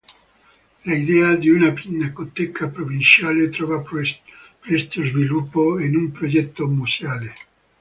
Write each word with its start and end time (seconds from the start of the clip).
L'idea 0.81 1.35
di 1.35 1.51
una 1.51 1.73
pinacoteca 1.73 2.69
provinciale 2.69 3.49
trova 3.51 3.81
presto 3.83 5.03
sviluppo 5.03 5.79
in 5.79 5.95
un 5.95 6.11
progetto 6.11 6.67
museale. 6.67 7.35